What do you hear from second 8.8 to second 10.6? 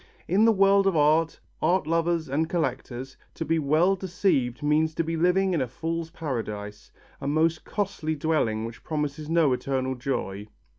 promises no eternal joy.